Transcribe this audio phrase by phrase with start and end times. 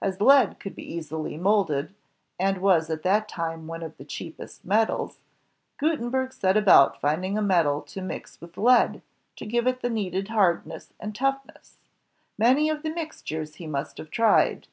[0.00, 1.94] As lead could be easily molded,
[2.40, 5.18] and was at that time one of the cheapest metals,
[5.76, 9.02] Gutenberg set about finding a metal to mix with lead,
[9.36, 11.80] to give it the needed hardness and toughness.
[12.38, 14.68] Many are the mixtures he must have tried.